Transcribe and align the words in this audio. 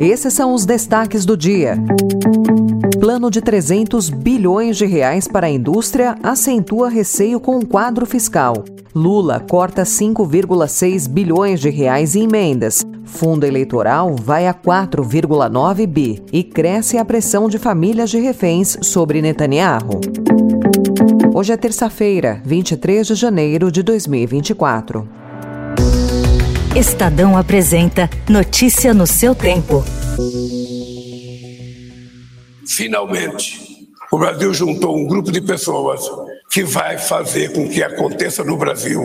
Esses 0.00 0.34
são 0.34 0.52
os 0.52 0.66
destaques 0.66 1.24
do 1.24 1.36
dia. 1.36 1.78
Plano 3.00 3.30
de 3.30 3.40
300 3.40 4.10
bilhões 4.10 4.76
de 4.76 4.84
reais 4.84 5.26
para 5.26 5.46
a 5.46 5.50
indústria 5.50 6.16
acentua 6.22 6.88
receio 6.88 7.40
com 7.40 7.58
o 7.58 7.66
quadro 7.66 8.04
fiscal. 8.04 8.64
Lula 8.94 9.40
corta 9.40 9.82
5,6 9.82 11.08
bilhões 11.08 11.60
de 11.60 11.70
reais 11.70 12.14
em 12.14 12.24
emendas. 12.24 12.84
Fundo 13.04 13.44
eleitoral 13.44 14.14
vai 14.16 14.46
a 14.46 14.54
4,9 14.54 15.86
bi 15.86 16.22
e 16.32 16.42
cresce 16.42 16.98
a 16.98 17.04
pressão 17.04 17.48
de 17.48 17.58
famílias 17.58 18.10
de 18.10 18.18
reféns 18.18 18.76
sobre 18.82 19.22
Netanyahu. 19.22 20.00
Hoje 21.34 21.52
é 21.52 21.56
terça-feira, 21.56 22.40
23 22.44 23.06
de 23.06 23.14
janeiro 23.14 23.70
de 23.70 23.82
2024. 23.82 25.25
Estadão 26.76 27.38
apresenta 27.38 28.10
Notícia 28.28 28.92
no 28.92 29.06
seu 29.06 29.34
tempo. 29.34 29.82
Finalmente, 32.68 33.88
o 34.12 34.18
Brasil 34.18 34.52
juntou 34.52 34.94
um 34.94 35.06
grupo 35.06 35.32
de 35.32 35.40
pessoas 35.40 36.02
que 36.50 36.62
vai 36.64 36.98
fazer 36.98 37.54
com 37.54 37.66
que 37.66 37.82
aconteça 37.82 38.44
no 38.44 38.58
Brasil 38.58 39.00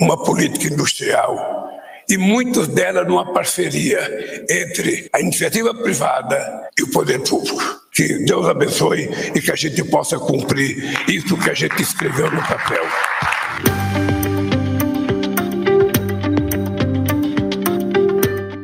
uma 0.00 0.24
política 0.24 0.72
industrial 0.72 1.68
e 2.08 2.16
muitas 2.16 2.66
delas 2.66 3.06
numa 3.06 3.30
parceria 3.30 4.00
entre 4.48 5.10
a 5.12 5.20
iniciativa 5.20 5.74
privada 5.74 6.70
e 6.78 6.82
o 6.82 6.90
poder 6.90 7.20
público. 7.20 7.62
Que 7.92 8.24
Deus 8.24 8.46
abençoe 8.46 9.10
e 9.34 9.42
que 9.42 9.52
a 9.52 9.56
gente 9.56 9.84
possa 9.84 10.18
cumprir 10.18 10.98
isso 11.06 11.36
que 11.36 11.50
a 11.50 11.54
gente 11.54 11.82
escreveu 11.82 12.30
no 12.30 12.40
papel. 12.40 12.84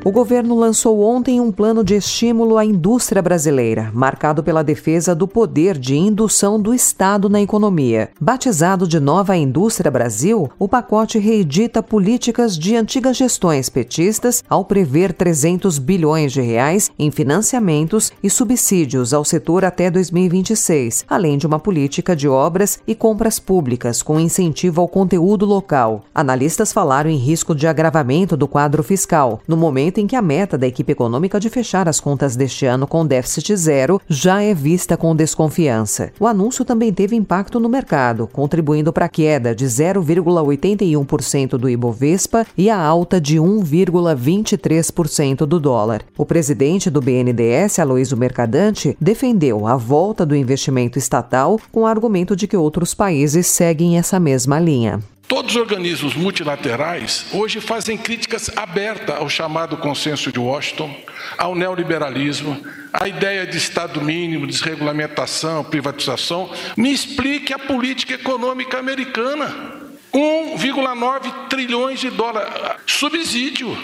O 0.04 0.10
governo 0.10 0.56
lançou 0.56 1.00
ontem 1.00 1.40
um 1.40 1.52
plano 1.52 1.84
de 1.84 1.94
estímulo 1.94 2.58
à 2.58 2.64
indústria 2.64 3.22
brasileira, 3.22 3.88
marcado 3.94 4.42
pela 4.42 4.64
defesa 4.64 5.14
do 5.14 5.28
poder 5.28 5.78
de 5.78 5.94
indução 5.96 6.60
do 6.60 6.74
Estado 6.74 7.28
na 7.28 7.40
economia. 7.40 8.10
Batizado 8.20 8.88
de 8.88 8.98
Nova 8.98 9.36
Indústria 9.36 9.92
Brasil, 9.92 10.50
o 10.58 10.66
pacote 10.66 11.20
reedita 11.20 11.84
políticas 11.84 12.58
de 12.58 12.74
antigas 12.74 13.16
gestões 13.16 13.68
petistas 13.68 14.42
ao 14.48 14.64
prever 14.64 15.12
300 15.12 15.78
bilhões 15.78 16.32
de 16.32 16.40
reais 16.40 16.90
em 16.98 17.12
financiamentos 17.12 18.10
e 18.20 18.28
subsídios 18.28 19.14
ao 19.14 19.24
setor 19.24 19.64
até 19.64 19.88
2026, 19.88 21.04
além 21.08 21.38
de 21.38 21.46
uma 21.46 21.60
política 21.60 22.16
de 22.16 22.26
obras 22.28 22.80
e 22.88 22.96
compras 22.96 23.38
públicas 23.38 24.02
com 24.02 24.18
incentivo 24.18 24.80
ao 24.80 24.88
conteúdo 24.88 25.46
local. 25.46 26.02
Analistas 26.12 26.72
falaram 26.72 27.08
em 27.08 27.18
risco 27.18 27.54
de 27.54 27.68
agravamento 27.68 28.36
do 28.36 28.48
quadro 28.48 28.82
fiscal, 28.82 29.40
no 29.46 29.56
momento 29.56 29.91
momento 29.92 29.98
em 29.98 30.06
que 30.06 30.16
a 30.16 30.22
meta 30.22 30.56
da 30.56 30.66
equipe 30.66 30.92
econômica 30.92 31.38
de 31.38 31.50
fechar 31.50 31.88
as 31.88 32.00
contas 32.00 32.34
deste 32.34 32.64
ano 32.64 32.86
com 32.86 33.06
déficit 33.06 33.54
zero 33.56 34.00
já 34.08 34.42
é 34.42 34.54
vista 34.54 34.96
com 34.96 35.14
desconfiança. 35.14 36.10
O 36.18 36.26
anúncio 36.26 36.64
também 36.64 36.92
teve 36.92 37.14
impacto 37.14 37.60
no 37.60 37.68
mercado, 37.68 38.26
contribuindo 38.26 38.92
para 38.92 39.04
a 39.04 39.08
queda 39.08 39.54
de 39.54 39.66
0,81% 39.66 41.58
do 41.58 41.68
Ibovespa 41.68 42.46
e 42.56 42.70
a 42.70 42.78
alta 42.78 43.20
de 43.20 43.36
1,23% 43.36 45.44
do 45.44 45.60
dólar. 45.60 46.02
O 46.16 46.24
presidente 46.24 46.88
do 46.88 47.00
BNDES, 47.00 47.78
Aloysio 47.78 48.16
Mercadante, 48.16 48.96
defendeu 49.00 49.66
a 49.66 49.76
volta 49.76 50.24
do 50.24 50.34
investimento 50.34 50.98
estatal 50.98 51.60
com 51.70 51.82
o 51.82 51.86
argumento 51.86 52.34
de 52.34 52.46
que 52.46 52.56
outros 52.56 52.94
países 52.94 53.46
seguem 53.46 53.98
essa 53.98 54.18
mesma 54.18 54.58
linha. 54.58 55.00
Todos 55.26 55.54
os 55.54 55.60
organismos 55.60 56.14
multilaterais 56.14 57.26
hoje 57.32 57.60
fazem 57.60 57.96
críticas 57.96 58.50
abertas 58.54 59.16
ao 59.16 59.28
chamado 59.28 59.76
consenso 59.76 60.30
de 60.30 60.38
Washington, 60.38 60.94
ao 61.38 61.54
neoliberalismo, 61.54 62.62
à 62.92 63.08
ideia 63.08 63.46
de 63.46 63.56
Estado 63.56 64.02
mínimo, 64.02 64.46
desregulamentação, 64.46 65.64
privatização. 65.64 66.50
Me 66.76 66.92
explique 66.92 67.52
a 67.52 67.58
política 67.58 68.14
econômica 68.14 68.78
americana. 68.78 69.80
1,9 70.12 71.48
trilhões 71.48 71.98
de 71.98 72.10
dólares. 72.10 72.52
Subsídio, 72.86 73.74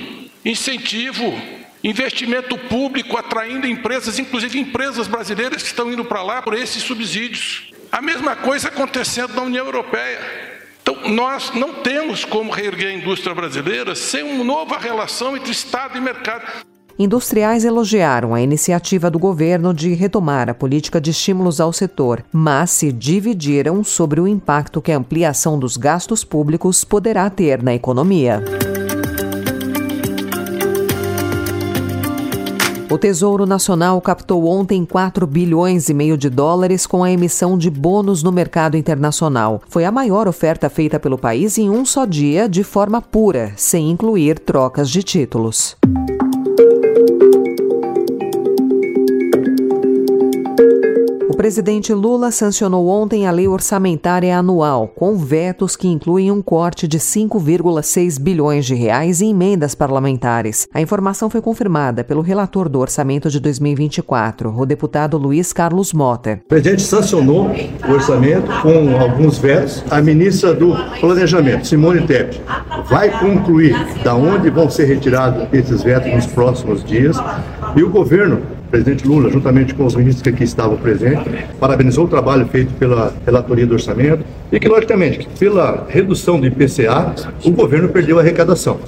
incentivo, 0.44 1.34
investimento 1.82 2.58
público 2.58 3.16
atraindo 3.16 3.66
empresas, 3.66 4.18
inclusive 4.18 4.58
empresas 4.58 5.06
brasileiras 5.06 5.62
que 5.62 5.68
estão 5.68 5.90
indo 5.90 6.04
para 6.04 6.22
lá 6.22 6.42
por 6.42 6.52
esses 6.52 6.82
subsídios. 6.82 7.72
A 7.90 8.02
mesma 8.02 8.36
coisa 8.36 8.68
acontecendo 8.68 9.34
na 9.34 9.42
União 9.42 9.64
Europeia. 9.64 10.47
Então, 10.88 11.12
nós 11.12 11.52
não 11.54 11.74
temos 11.82 12.24
como 12.24 12.50
reerguer 12.50 12.88
a 12.88 12.94
indústria 12.94 13.34
brasileira 13.34 13.94
sem 13.94 14.22
uma 14.22 14.42
nova 14.42 14.78
relação 14.78 15.36
entre 15.36 15.52
Estado 15.52 15.98
e 15.98 16.00
mercado. 16.00 16.46
Industriais 16.98 17.62
elogiaram 17.62 18.34
a 18.34 18.40
iniciativa 18.40 19.10
do 19.10 19.18
governo 19.18 19.74
de 19.74 19.92
retomar 19.92 20.48
a 20.48 20.54
política 20.54 20.98
de 20.98 21.10
estímulos 21.10 21.60
ao 21.60 21.74
setor, 21.74 22.24
mas 22.32 22.70
se 22.70 22.90
dividiram 22.90 23.84
sobre 23.84 24.18
o 24.18 24.26
impacto 24.26 24.80
que 24.80 24.90
a 24.90 24.96
ampliação 24.96 25.58
dos 25.58 25.76
gastos 25.76 26.24
públicos 26.24 26.84
poderá 26.84 27.28
ter 27.28 27.62
na 27.62 27.74
economia. 27.74 28.42
O 32.90 32.96
Tesouro 32.96 33.44
Nacional 33.44 34.00
captou 34.00 34.46
ontem 34.46 34.82
4 34.82 35.26
bilhões 35.26 35.90
e 35.90 35.94
meio 35.94 36.16
de 36.16 36.30
dólares 36.30 36.86
com 36.86 37.04
a 37.04 37.10
emissão 37.10 37.58
de 37.58 37.70
bônus 37.70 38.22
no 38.22 38.32
mercado 38.32 38.78
internacional. 38.78 39.60
Foi 39.68 39.84
a 39.84 39.92
maior 39.92 40.26
oferta 40.26 40.70
feita 40.70 40.98
pelo 40.98 41.18
país 41.18 41.58
em 41.58 41.68
um 41.68 41.84
só 41.84 42.06
dia, 42.06 42.48
de 42.48 42.64
forma 42.64 43.02
pura, 43.02 43.52
sem 43.56 43.90
incluir 43.90 44.38
trocas 44.38 44.88
de 44.88 45.02
títulos. 45.02 45.76
Presidente 51.48 51.94
Lula 51.94 52.30
sancionou 52.30 52.88
ontem 52.88 53.26
a 53.26 53.30
lei 53.30 53.48
orçamentária 53.48 54.36
anual, 54.36 54.86
com 54.86 55.16
vetos 55.16 55.76
que 55.76 55.88
incluem 55.88 56.30
um 56.30 56.42
corte 56.42 56.86
de 56.86 56.98
5,6 56.98 58.20
bilhões 58.20 58.66
de 58.66 58.74
reais 58.74 59.22
em 59.22 59.30
emendas 59.30 59.74
parlamentares. 59.74 60.68
A 60.74 60.82
informação 60.82 61.30
foi 61.30 61.40
confirmada 61.40 62.04
pelo 62.04 62.20
relator 62.20 62.68
do 62.68 62.78
orçamento 62.78 63.30
de 63.30 63.40
2024, 63.40 64.54
o 64.54 64.66
deputado 64.66 65.16
Luiz 65.16 65.50
Carlos 65.50 65.94
Mota. 65.94 66.38
O 66.44 66.48
presidente 66.48 66.82
sancionou 66.82 67.50
o 67.88 67.92
orçamento 67.92 68.48
com 68.60 69.00
alguns 69.00 69.38
vetos. 69.38 69.82
A 69.90 70.02
ministra 70.02 70.52
do 70.52 70.76
Planejamento, 71.00 71.66
Simone 71.66 72.06
Tebet, 72.06 72.42
vai 72.90 73.08
concluir 73.20 73.74
da 74.04 74.14
onde 74.14 74.50
vão 74.50 74.68
ser 74.68 74.84
retirados 74.84 75.48
esses 75.50 75.82
vetos 75.82 76.12
nos 76.12 76.26
próximos 76.26 76.84
dias. 76.84 77.16
E 77.74 77.82
o 77.82 77.88
governo 77.88 78.57
presidente 78.70 79.06
Lula, 79.06 79.30
juntamente 79.30 79.74
com 79.74 79.84
os 79.84 79.94
ministros 79.94 80.22
que 80.22 80.28
aqui 80.28 80.44
estavam 80.44 80.76
presentes, 80.76 81.24
parabenizou 81.58 82.04
o 82.04 82.08
trabalho 82.08 82.46
feito 82.46 82.72
pela 82.74 83.12
relatoria 83.24 83.66
do 83.66 83.74
orçamento 83.74 84.24
e 84.52 84.60
que, 84.60 84.68
logicamente, 84.68 85.28
pela 85.38 85.86
redução 85.88 86.38
do 86.40 86.46
IPCA, 86.46 87.14
o 87.44 87.50
governo 87.50 87.88
perdeu 87.88 88.18
a 88.18 88.22
arrecadação. 88.22 88.78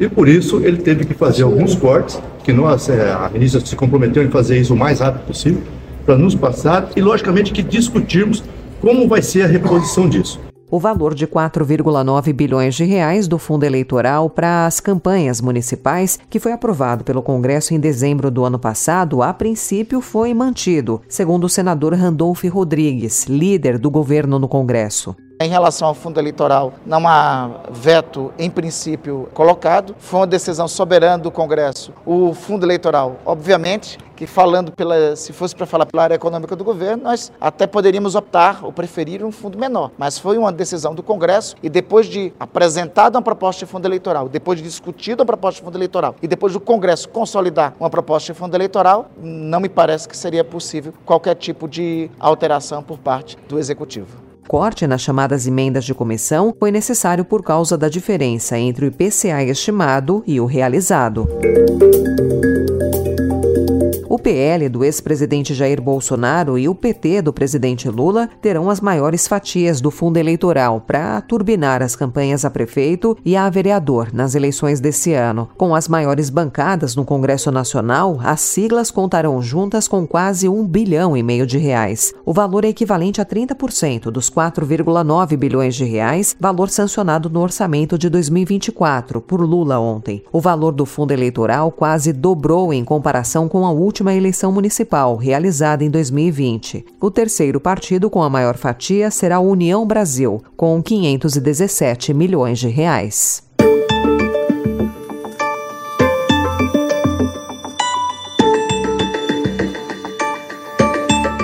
E 0.00 0.08
por 0.08 0.28
isso 0.28 0.60
ele 0.64 0.78
teve 0.78 1.04
que 1.04 1.14
fazer 1.14 1.42
alguns 1.42 1.74
cortes, 1.74 2.20
que 2.44 2.52
nós, 2.52 2.88
é, 2.88 3.12
a 3.12 3.28
ministra 3.32 3.60
se 3.60 3.76
comprometeu 3.76 4.22
em 4.22 4.30
fazer 4.30 4.58
isso 4.58 4.72
o 4.72 4.76
mais 4.76 5.00
rápido 5.00 5.26
possível, 5.26 5.62
para 6.06 6.16
nos 6.16 6.34
passar 6.34 6.88
e, 6.96 7.00
logicamente, 7.00 7.52
que 7.52 7.62
discutirmos 7.62 8.42
como 8.80 9.06
vai 9.08 9.20
ser 9.20 9.42
a 9.42 9.46
reposição 9.46 10.08
disso 10.08 10.40
o 10.70 10.78
valor 10.78 11.14
de 11.14 11.26
4,9 11.26 12.32
bilhões 12.32 12.74
de 12.74 12.84
reais 12.84 13.28
do 13.28 13.38
fundo 13.38 13.64
eleitoral 13.64 14.28
para 14.28 14.66
as 14.66 14.80
campanhas 14.80 15.40
municipais, 15.40 16.18
que 16.28 16.40
foi 16.40 16.52
aprovado 16.52 17.04
pelo 17.04 17.22
Congresso 17.22 17.74
em 17.74 17.80
dezembro 17.80 18.30
do 18.30 18.44
ano 18.44 18.58
passado, 18.58 19.22
a 19.22 19.32
princípio 19.32 20.00
foi 20.00 20.34
mantido, 20.34 21.00
segundo 21.08 21.44
o 21.44 21.48
senador 21.48 21.94
Randolph 21.94 22.44
Rodrigues, 22.44 23.24
líder 23.26 23.78
do 23.78 23.90
governo 23.90 24.38
no 24.38 24.48
Congresso. 24.48 25.16
Em 25.40 25.48
relação 25.48 25.86
ao 25.86 25.94
fundo 25.94 26.18
eleitoral, 26.18 26.72
não 26.84 27.06
há 27.06 27.60
veto 27.70 28.32
em 28.36 28.50
princípio 28.50 29.28
colocado, 29.32 29.94
foi 29.96 30.18
uma 30.18 30.26
decisão 30.26 30.66
soberana 30.66 31.22
do 31.22 31.30
Congresso. 31.30 31.92
O 32.04 32.34
fundo 32.34 32.66
eleitoral, 32.66 33.18
obviamente, 33.24 33.98
que 34.16 34.26
falando 34.26 34.72
pela, 34.72 35.14
se 35.14 35.32
fosse 35.32 35.54
para 35.54 35.64
falar 35.64 35.86
pela 35.86 36.02
área 36.02 36.16
econômica 36.16 36.56
do 36.56 36.64
governo, 36.64 37.04
nós 37.04 37.30
até 37.40 37.68
poderíamos 37.68 38.16
optar 38.16 38.64
ou 38.64 38.72
preferir 38.72 39.24
um 39.24 39.30
fundo 39.30 39.56
menor. 39.56 39.92
Mas 39.96 40.18
foi 40.18 40.36
uma 40.36 40.50
decisão 40.50 40.92
do 40.92 41.04
Congresso 41.04 41.54
e 41.62 41.68
depois 41.68 42.08
de 42.08 42.32
apresentada 42.40 43.16
uma 43.16 43.22
proposta 43.22 43.64
de 43.64 43.70
fundo 43.70 43.86
eleitoral, 43.86 44.28
depois 44.28 44.58
de 44.58 44.64
discutida 44.64 45.22
uma 45.22 45.26
proposta 45.26 45.60
de 45.60 45.64
fundo 45.64 45.78
eleitoral 45.78 46.16
e 46.20 46.26
depois 46.26 46.52
do 46.52 46.58
Congresso 46.58 47.08
consolidar 47.08 47.74
uma 47.78 47.88
proposta 47.88 48.32
de 48.32 48.36
fundo 48.36 48.56
eleitoral, 48.56 49.08
não 49.16 49.60
me 49.60 49.68
parece 49.68 50.08
que 50.08 50.16
seria 50.16 50.42
possível 50.42 50.92
qualquer 51.06 51.36
tipo 51.36 51.68
de 51.68 52.10
alteração 52.18 52.82
por 52.82 52.98
parte 52.98 53.38
do 53.48 53.56
Executivo. 53.56 54.27
Corte 54.48 54.86
nas 54.86 55.02
chamadas 55.02 55.46
emendas 55.46 55.84
de 55.84 55.92
comissão 55.92 56.54
foi 56.58 56.70
necessário 56.70 57.22
por 57.22 57.42
causa 57.42 57.76
da 57.76 57.86
diferença 57.86 58.58
entre 58.58 58.86
o 58.86 58.88
IPCA 58.88 59.44
estimado 59.44 60.24
e 60.26 60.40
o 60.40 60.46
realizado. 60.46 61.28
O 62.54 62.57
PL 64.28 64.68
do 64.68 64.84
ex-presidente 64.84 65.54
Jair 65.54 65.80
Bolsonaro 65.80 66.58
e 66.58 66.68
o 66.68 66.74
PT 66.74 67.22
do 67.22 67.32
presidente 67.32 67.88
Lula 67.88 68.28
terão 68.42 68.68
as 68.68 68.78
maiores 68.78 69.26
fatias 69.26 69.80
do 69.80 69.90
fundo 69.90 70.18
eleitoral 70.18 70.82
para 70.82 71.18
turbinar 71.22 71.82
as 71.82 71.96
campanhas 71.96 72.44
a 72.44 72.50
prefeito 72.50 73.16
e 73.24 73.34
a 73.34 73.48
vereador 73.48 74.10
nas 74.12 74.34
eleições 74.34 74.80
desse 74.80 75.14
ano. 75.14 75.48
Com 75.56 75.74
as 75.74 75.88
maiores 75.88 76.28
bancadas 76.28 76.94
no 76.94 77.06
Congresso 77.06 77.50
Nacional, 77.50 78.20
as 78.22 78.42
siglas 78.42 78.90
contarão 78.90 79.40
juntas 79.40 79.88
com 79.88 80.06
quase 80.06 80.46
um 80.46 80.62
bilhão 80.62 81.16
e 81.16 81.22
meio 81.22 81.46
de 81.46 81.56
reais. 81.56 82.12
O 82.22 82.34
valor 82.34 82.66
é 82.66 82.68
equivalente 82.68 83.22
a 83.22 83.24
30% 83.24 84.10
dos 84.10 84.28
4,9 84.28 85.38
bilhões 85.38 85.74
de 85.74 85.86
reais, 85.86 86.36
valor 86.38 86.68
sancionado 86.68 87.30
no 87.30 87.40
orçamento 87.40 87.96
de 87.96 88.10
2024 88.10 89.22
por 89.22 89.40
Lula 89.40 89.80
ontem. 89.80 90.22
O 90.30 90.38
valor 90.38 90.72
do 90.72 90.84
fundo 90.84 91.12
eleitoral 91.12 91.72
quase 91.72 92.12
dobrou 92.12 92.74
em 92.74 92.84
comparação 92.84 93.48
com 93.48 93.64
a 93.64 93.70
última 93.70 94.17
eleição 94.18 94.52
municipal, 94.52 95.16
realizada 95.16 95.82
em 95.82 95.90
2020. 95.90 96.84
O 97.00 97.10
terceiro 97.10 97.58
partido 97.60 98.10
com 98.10 98.22
a 98.22 98.28
maior 98.28 98.56
fatia 98.56 99.10
será 99.10 99.36
a 99.36 99.40
União 99.40 99.86
Brasil, 99.86 100.42
com 100.56 100.82
517 100.82 102.12
milhões 102.12 102.58
de 102.58 102.68
reais. 102.68 103.47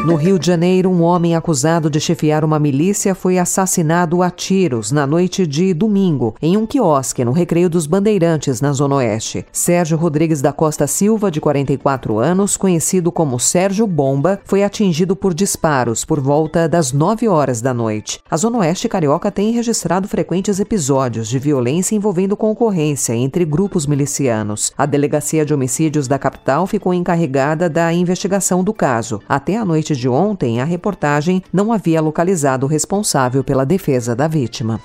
No 0.05 0.17
Rio 0.17 0.39
de 0.39 0.47
Janeiro, 0.47 0.91
um 0.91 1.01
homem 1.01 1.35
acusado 1.35 1.89
de 1.89 1.99
chefiar 1.99 2.45
uma 2.45 2.59
milícia 2.59 3.15
foi 3.15 3.39
assassinado 3.39 4.23
a 4.23 4.31
tiros 4.31 4.93
na 4.93 5.07
noite 5.07 5.47
de 5.47 5.73
domingo, 5.73 6.35
em 6.43 6.59
um 6.59 6.67
quiosque 6.67 7.25
no 7.25 7.33
Recreio 7.33 7.71
dos 7.71 7.87
Bandeirantes, 7.87 8.61
na 8.61 8.71
Zona 8.75 8.97
Oeste. 8.97 9.47
Sérgio 9.51 9.97
Rodrigues 9.97 10.43
da 10.43 10.53
Costa 10.53 10.87
Silva, 10.87 11.31
de 11.31 11.41
44 11.41 12.19
anos, 12.19 12.55
conhecido 12.55 13.11
como 13.11 13.41
Sérgio 13.41 13.87
Bomba, 13.87 14.39
foi 14.45 14.63
atingido 14.63 15.17
por 15.17 15.33
disparos 15.33 16.05
por 16.05 16.21
volta 16.21 16.69
das 16.69 16.93
9 16.93 17.27
horas 17.27 17.63
da 17.63 17.73
noite. 17.73 18.21
A 18.31 18.37
Zona 18.37 18.59
Oeste 18.59 18.91
Carioca 18.91 19.31
tem 19.31 19.53
registrado 19.53 20.07
frequentes 20.07 20.61
episódios 20.61 21.31
de 21.31 21.39
violência 21.39 21.97
envolvendo 21.97 22.37
concorrência 22.37 23.15
entre 23.15 23.47
grupos 23.47 23.87
milicianos. 23.87 24.71
A 24.77 24.85
Delegacia 24.85 25.47
de 25.47 25.55
Homicídios 25.55 26.07
da 26.07 26.19
capital 26.19 26.67
ficou 26.67 26.93
encarregada 26.93 27.71
da 27.71 27.91
investigação 27.91 28.63
do 28.63 28.75
caso. 28.75 29.23
Até 29.27 29.57
a 29.57 29.65
noite 29.65 29.94
de 29.99 30.09
ontem, 30.09 30.61
a 30.61 30.65
reportagem 30.65 31.43
não 31.53 31.73
havia 31.73 32.01
localizado 32.01 32.67
o 32.67 32.69
responsável 32.69 33.43
pela 33.45 33.65
defesa 33.65 34.15
da 34.15 34.29
vítima. 34.29 34.81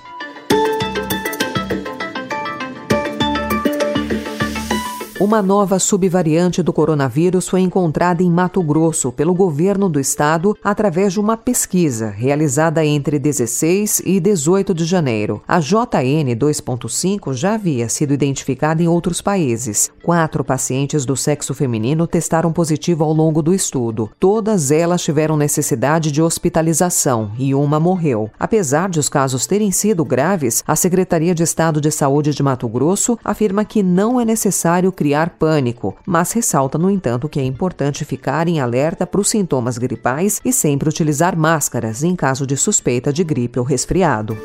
Uma 5.19 5.42
nova 5.42 5.80
subvariante 5.80 6.63
do 6.63 6.71
coronavírus 6.71 7.50
foi 7.50 7.60
encontrada 7.60 8.24
em 8.24 8.31
Mato 8.31 8.63
Grosso 8.63 9.12
pelo 9.12 9.33
governo 9.33 9.89
do 9.89 10.00
estado 10.00 10.56
através 10.63 11.12
de 11.12 11.19
uma 11.19 11.36
pesquisa 11.36 12.10
realizada 12.10 12.86
entre 12.86 13.19
16 13.19 14.01
e 14.06 14.18
18 14.18 14.74
de 14.74 14.86
janeiro. 14.86 15.42
A 15.45 15.60
JN 15.60 16.33
2.5 16.38 17.33
já 17.33 17.56
havia 17.56 17.89
sido 17.89 18.13
identificada 18.13 18.81
em 18.81 18.88
outros 18.88 19.21
países. 19.21 19.92
Quatro 20.01 20.42
pacientes 20.42 21.04
do 21.04 21.18
sexo 21.18 21.54
feminino 21.54 22.07
testaram 22.07 22.54
positivo 22.54 23.04
ao 23.04 23.12
longo 23.12 23.42
do 23.42 23.54
estudo. 23.54 24.10
Todas 24.21 24.71
elas 24.71 25.04
tiveram 25.04 25.36
necessidade 25.36 26.13
de 26.13 26.21
hospitalização 26.21 27.33
e 27.38 27.54
uma 27.54 27.77
morreu. 27.77 28.31
Apesar 28.39 28.88
de 28.88 29.01
os 29.01 29.10
casos 29.10 29.45
terem 29.45 29.69
sido 29.69 30.06
graves, 30.06 30.63
a 30.66 30.77
Secretaria 30.77 31.36
de 31.36 31.44
Estado 31.44 31.81
de 31.81 31.92
Saúde 31.92 32.33
de 32.33 32.42
Mato 32.42 32.69
Grosso 32.69 33.19
afirma 33.21 33.66
que 33.66 33.83
não 33.83 34.18
é 34.18 34.24
necessário 34.24 34.94
criar 34.94 35.08
criar 35.09 35.31
pânico, 35.31 35.97
mas 36.06 36.31
ressalta, 36.33 36.77
no 36.77 36.88
entanto, 36.88 37.27
que 37.27 37.39
é 37.39 37.44
importante 37.44 38.06
ficar 38.06 38.47
em 38.47 38.59
alerta 38.59 39.07
para 39.07 39.19
os 39.19 39.27
sintomas 39.27 39.75
gripais 39.79 40.39
e 40.45 40.53
sempre 40.53 40.88
utilizar 40.88 41.35
máscaras 41.35 42.03
em 42.03 42.15
caso 42.15 42.45
de 42.45 42.56
suspeita 42.56 43.11
de 43.11 43.23
gripe 43.23 43.57
ou 43.57 43.65
resfriado. 43.65 44.38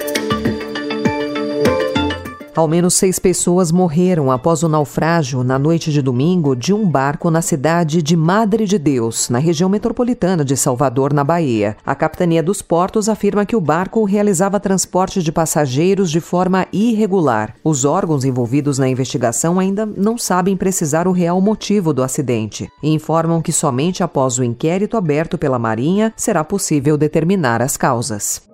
Ao 2.57 2.69
menos 2.69 2.95
seis 2.95 3.19
pessoas 3.19 3.73
morreram 3.73 4.31
após 4.31 4.63
o 4.63 4.69
naufrágio, 4.69 5.43
na 5.43 5.59
noite 5.59 5.91
de 5.91 6.01
domingo, 6.01 6.55
de 6.55 6.73
um 6.73 6.89
barco 6.89 7.29
na 7.29 7.43
cidade 7.43 8.01
de 8.01 8.17
Madre 8.17 8.65
de 8.65 8.79
Deus, 8.79 9.29
na 9.29 9.41
região 9.41 9.69
metropolitana 9.69 10.45
de 10.45 10.57
Salvador, 10.57 11.13
na 11.13 11.25
Bahia. 11.25 11.77
A 11.85 11.97
Capitania 11.97 12.45
dos 12.45 12.63
Portos 12.63 13.09
afirma 13.09 13.45
que 13.45 13.57
o 13.57 13.61
barco 13.61 14.05
realizava 14.05 14.61
transporte 14.61 15.21
de 15.21 15.33
passageiros 15.33 16.13
de 16.13 16.21
forma 16.21 16.65
irregular. 16.73 17.57
Os 17.65 17.85
órgãos 17.85 18.25
envolvidos 18.25 18.79
na 18.79 18.89
investigação 18.89 19.59
ainda 19.59 19.85
não 19.85 20.17
sabem 20.17 20.57
precisar 20.57 21.09
o 21.09 21.13
real 21.13 21.41
motivo 21.41 21.93
do 21.93 22.05
acidente 22.05 22.71
e 22.81 22.95
informam 22.95 23.43
que 23.43 23.53
somente 23.53 24.01
após 24.01 24.39
o 24.39 24.45
inquérito 24.45 24.97
aberto 24.97 25.37
pela 25.37 25.59
Marinha 25.59 26.13
será 26.17 26.45
possível 26.45 26.97
determinar 26.97 27.61
as 27.61 27.77
causas. 27.77 28.54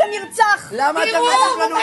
שנרצח. 0.00 0.72
למה 0.72 1.02
אתם 1.02 1.18
לנו 1.60 1.76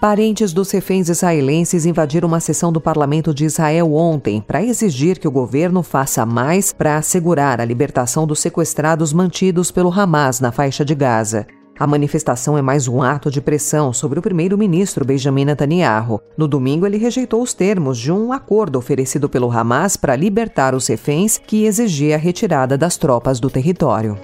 Parentes 0.00 0.52
dos 0.52 0.70
reféns 0.70 1.08
israelenses 1.08 1.84
invadiram 1.84 2.28
uma 2.28 2.38
sessão 2.38 2.70
do 2.70 2.80
parlamento 2.80 3.34
de 3.34 3.44
Israel 3.44 3.92
ontem 3.92 4.40
para 4.40 4.62
exigir 4.62 5.18
que 5.18 5.26
o 5.26 5.30
governo 5.30 5.82
faça 5.82 6.24
mais 6.24 6.72
para 6.72 6.96
assegurar 6.96 7.60
a 7.60 7.64
libertação 7.64 8.24
dos 8.24 8.38
sequestrados 8.38 9.12
mantidos 9.12 9.72
pelo 9.72 9.90
Hamas 9.92 10.38
na 10.38 10.52
faixa 10.52 10.84
de 10.84 10.94
Gaza. 10.94 11.48
A 11.78 11.86
manifestação 11.86 12.58
é 12.58 12.62
mais 12.62 12.88
um 12.88 13.02
ato 13.02 13.30
de 13.30 13.40
pressão 13.40 13.92
sobre 13.92 14.18
o 14.18 14.22
primeiro-ministro 14.22 15.04
Benjamin 15.04 15.44
Netanyahu. 15.44 16.20
No 16.36 16.48
domingo, 16.48 16.84
ele 16.84 16.96
rejeitou 16.96 17.40
os 17.40 17.54
termos 17.54 17.98
de 17.98 18.10
um 18.10 18.32
acordo 18.32 18.78
oferecido 18.78 19.28
pelo 19.28 19.50
Hamas 19.50 19.96
para 19.96 20.16
libertar 20.16 20.74
os 20.74 20.88
reféns 20.88 21.38
que 21.38 21.64
exigia 21.64 22.16
a 22.16 22.18
retirada 22.18 22.76
das 22.76 22.96
tropas 22.96 23.38
do 23.38 23.48
território. 23.48 24.18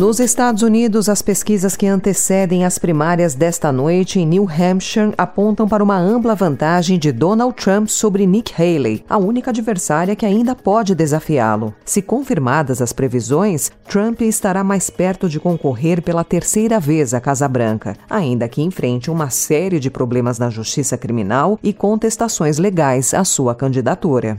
Nos 0.00 0.18
Estados 0.18 0.62
Unidos, 0.62 1.10
as 1.10 1.20
pesquisas 1.20 1.76
que 1.76 1.86
antecedem 1.86 2.64
as 2.64 2.78
primárias 2.78 3.34
desta 3.34 3.70
noite 3.70 4.18
em 4.18 4.24
New 4.24 4.48
Hampshire 4.48 5.12
apontam 5.18 5.68
para 5.68 5.84
uma 5.84 5.98
ampla 5.98 6.34
vantagem 6.34 6.98
de 6.98 7.12
Donald 7.12 7.54
Trump 7.54 7.86
sobre 7.86 8.26
Nick 8.26 8.50
Haley, 8.50 9.04
a 9.06 9.18
única 9.18 9.50
adversária 9.50 10.16
que 10.16 10.24
ainda 10.24 10.54
pode 10.54 10.94
desafiá-lo. 10.94 11.74
Se 11.84 12.00
confirmadas 12.00 12.80
as 12.80 12.94
previsões, 12.94 13.70
Trump 13.86 14.22
estará 14.22 14.64
mais 14.64 14.88
perto 14.88 15.28
de 15.28 15.38
concorrer 15.38 16.00
pela 16.00 16.24
terceira 16.24 16.80
vez 16.80 17.12
à 17.12 17.20
Casa 17.20 17.46
Branca, 17.46 17.94
ainda 18.08 18.48
que 18.48 18.62
enfrente 18.62 19.10
uma 19.10 19.28
série 19.28 19.78
de 19.78 19.90
problemas 19.90 20.38
na 20.38 20.48
justiça 20.48 20.96
criminal 20.96 21.58
e 21.62 21.74
contestações 21.74 22.56
legais 22.56 23.12
à 23.12 23.22
sua 23.22 23.54
candidatura. 23.54 24.38